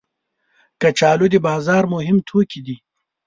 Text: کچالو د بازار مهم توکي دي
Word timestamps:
کچالو 0.81 1.25
د 1.31 1.35
بازار 1.47 1.83
مهم 1.93 2.17
توکي 2.29 2.61
دي 2.65 2.75